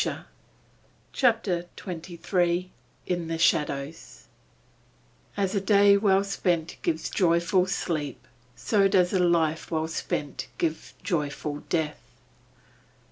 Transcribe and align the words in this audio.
CHAPTER 1.13 1.65
XVIII 1.79 2.71
IN 3.05 3.27
THE 3.27 3.37
SHADOWS 3.37 4.25
As 5.37 5.53
a 5.53 5.61
day 5.61 5.95
well 5.95 6.23
spent 6.23 6.77
gives 6.81 7.07
joyful 7.07 7.67
sleep, 7.67 8.25
So 8.55 8.87
does 8.87 9.13
a 9.13 9.19
life 9.19 9.69
well 9.69 9.87
spent 9.87 10.47
give 10.57 10.95
joyful 11.03 11.59
death. 11.69 12.01